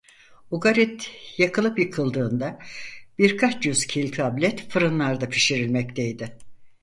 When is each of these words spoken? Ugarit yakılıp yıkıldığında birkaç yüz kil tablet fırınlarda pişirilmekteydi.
Ugarit 0.51 1.11
yakılıp 1.37 1.79
yıkıldığında 1.79 2.59
birkaç 3.19 3.65
yüz 3.65 3.85
kil 3.87 4.11
tablet 4.11 4.69
fırınlarda 4.69 5.29
pişirilmekteydi. 5.29 6.37